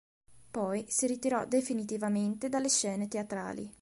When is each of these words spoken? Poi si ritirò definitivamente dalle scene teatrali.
Poi 0.49 0.85
si 0.89 1.05
ritirò 1.05 1.45
definitivamente 1.45 2.49
dalle 2.49 2.69
scene 2.69 3.07
teatrali. 3.07 3.69